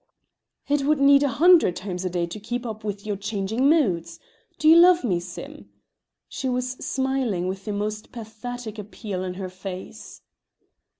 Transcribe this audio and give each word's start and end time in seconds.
"It 0.67 0.81
would 0.83 0.99
need 0.99 1.21
a 1.21 1.27
hundred 1.29 1.75
times 1.75 2.03
a 2.03 2.09
day 2.09 2.25
to 2.25 2.39
keep 2.39 2.65
up 2.65 2.83
with 2.83 3.05
your 3.05 3.15
changing 3.15 3.69
moods. 3.69 4.19
Do 4.57 4.67
you 4.67 4.75
love 4.77 5.03
me, 5.03 5.19
Sim?" 5.19 5.69
She 6.27 6.49
was 6.49 6.71
smiling, 6.83 7.47
with 7.47 7.65
the 7.65 7.71
most 7.71 8.11
pathetic 8.11 8.79
appeal 8.79 9.23
in 9.23 9.35
her 9.35 9.47
face. 9.47 10.23